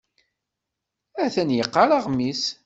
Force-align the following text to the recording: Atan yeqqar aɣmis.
Atan 1.23 1.49
yeqqar 1.55 1.89
aɣmis. 1.97 2.43